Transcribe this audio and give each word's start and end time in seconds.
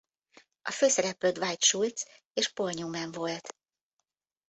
A 0.61 0.71
főszereplő 0.71 1.31
Dwight 1.31 1.63
Schultz 1.63 2.05
és 2.33 2.49
Paul 2.49 2.71
Newman 2.71 3.11
volt. 3.11 3.55